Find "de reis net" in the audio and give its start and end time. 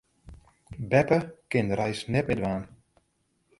1.69-2.25